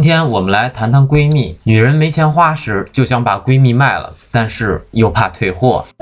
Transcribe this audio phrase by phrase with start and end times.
[0.00, 1.58] 今天我们来谈谈闺蜜。
[1.62, 5.84] 女人没钱花时，就想把闺蜜卖了，但是又怕退货。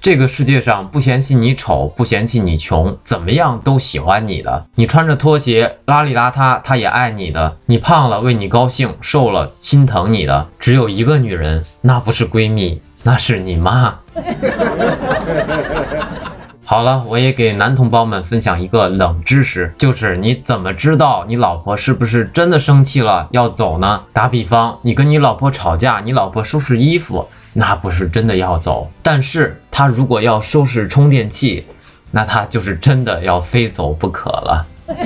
[0.00, 4.64] 这个世界上不嫌弃你丑，不嫌弃你穷，怎么样都喜欢你的。
[4.76, 7.58] 你穿着拖鞋邋里邋遢，他也爱你的。
[7.66, 10.48] 你胖了为你高兴，瘦了心疼你的。
[10.58, 13.94] 只有一个女人，那不是闺蜜，那是你妈。
[16.72, 24.02] 好了，我也给男同胞们分享一个冷知识，就是你怎么知道你老婆是不是真的生气了要走呢？
[24.14, 27.28] 打比方，你跟你老婆吵架，你老婆收拾衣服。
[27.52, 31.66] 那不是真的要走，但是她如果要收拾充电器，
[32.10, 34.66] 那她就是真的要非走不可了。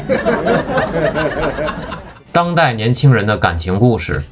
[2.31, 4.23] 当代年轻人的感情故事，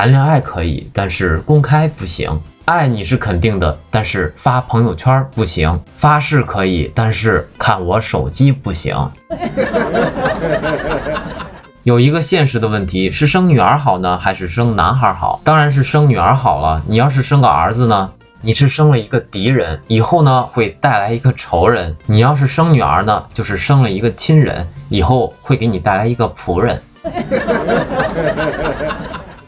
[0.00, 2.40] 谈恋爱可以，但是公开不行。
[2.64, 5.78] 爱你是肯定的，但是发朋友圈不行。
[5.94, 8.96] 发誓可以，但是看我手机不行。
[11.84, 15.38] 有一个现实的问题是生女儿好呢，还是生男孩好？
[15.44, 16.82] 当然是生女儿好了。
[16.88, 26.82] 你要是生个儿子呢，你是生了一个敌人，以后呢会带来一个仇人；你要是生女儿呢，就是生了一个亲人，以后会给你带来一个仆人。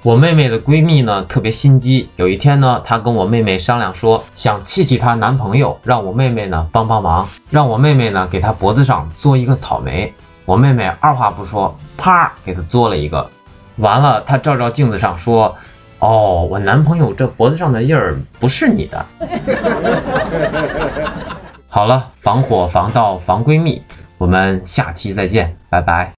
[0.04, 10.12] 我妹妹的闺蜜呢特别心机，有一天呢，她跟我妹妹商量说，想气气她男朋友，让我妹妹呢帮帮忙，让我妹妹呢给她脖子上做一个草莓。
[10.44, 13.30] 我妹妹二话不说，啪给她做了一个，
[13.76, 15.54] 完了，她照照镜子上说
[16.00, 19.06] ：“哦，我男朋友这脖子上的印儿不是你的。”
[21.70, 23.80] 好了，防火防盗防闺蜜，
[24.18, 26.10] 我们下期再见，拜拜。